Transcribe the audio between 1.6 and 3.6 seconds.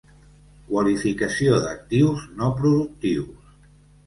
d'actius no productius.